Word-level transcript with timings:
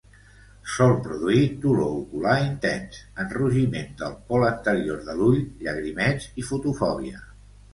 Sol 0.75 0.93
produir 1.07 1.41
dolor 1.65 1.91
ocular 1.97 2.33
intens, 2.45 2.99
enrogiment 3.25 3.93
del 4.01 4.17
pol 4.31 4.47
anterior 4.49 5.07
de 5.11 5.19
l'ull, 5.21 5.39
llagrimeig 5.67 6.27
i 6.45 6.49
fotofòbia. 6.53 7.25